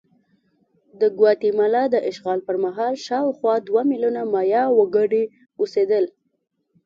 د 0.99 1.01
ګواتیمالا 1.17 1.83
د 1.93 1.95
اشغال 2.09 2.39
پر 2.47 2.55
مهال 2.65 2.93
شاوخوا 3.05 3.53
دوه 3.67 3.81
میلیونه 3.91 4.21
مایا 4.33 4.63
وګړي 4.77 5.23
اوسېدل. 5.59 6.05